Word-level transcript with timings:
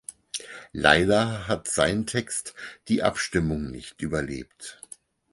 Leider 0.73 1.47
hat 1.47 1.67
sein 1.67 2.07
Text 2.07 2.55
die 2.87 3.03
Abstimmung 3.03 3.69
nicht 3.69 4.01
überlebt. 4.01 4.81